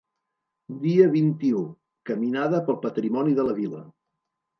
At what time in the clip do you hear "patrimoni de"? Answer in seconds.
2.87-3.47